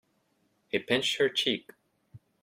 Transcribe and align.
He 0.69 0.79
pinched 0.79 1.17
her 1.19 1.29
cheek. 1.29 1.69